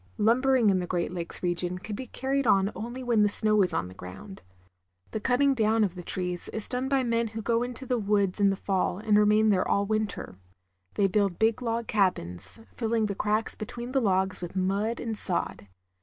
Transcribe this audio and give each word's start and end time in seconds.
Lumbering 0.17 0.71
in 0.71 0.79
the 0.79 0.87
Great 0.87 1.11
Lakes 1.11 1.43
region 1.43 1.77
can 1.77 1.95
be 1.95 2.07
carried 2.07 2.47
on 2.47 2.71
only 2.75 3.03
when 3.03 3.21
the 3.21 3.29
snow 3.29 3.61
is 3.61 3.71
on 3.71 3.87
the 3.87 3.93
ground. 3.93 4.41
The 5.11 5.19
cutting 5.19 5.53
down 5.53 5.83
of 5.83 5.93
the 5.93 6.01
trees 6.01 6.49
is 6.49 6.67
done 6.67 6.89
by 6.89 7.03
men 7.03 7.27
who 7.27 7.41
go 7.43 7.61
into 7.61 7.85
the 7.85 8.01
wgods 8.01 8.39
in 8.39 8.49
the 8.49 8.55
fall 8.55 8.97
and 8.97 9.15
remain 9.19 9.49
there 9.49 9.67
all 9.67 9.85
winter. 9.85 10.39
They 10.95 11.05
build 11.05 11.37
big 11.37 11.61
log 11.61 11.85
cab 11.85 12.17
ins, 12.17 12.61
filling 12.75 13.05
the 13.05 13.13
cracks 13.13 13.53
between 13.53 13.91
the 13.91 14.01
logs 14.01 14.41
with 14.41 14.55
mud 14.55 14.99
and 14.99 15.15
sod. 15.15 15.67